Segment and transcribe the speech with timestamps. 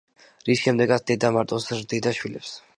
[0.47, 2.59] რის შემდეგაც დედა მარტო ზრდიდა შვილებს.